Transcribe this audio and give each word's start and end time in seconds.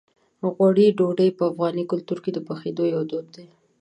غوړي 0.55 0.87
ډوډۍ 0.97 1.29
په 1.37 1.43
افغاني 1.51 1.83
کلتور 1.91 2.17
کې 2.23 2.31
د 2.33 2.39
پخېدو 2.47 2.83
یو 2.93 3.01
دود 3.09 3.25
دی. 3.35 3.45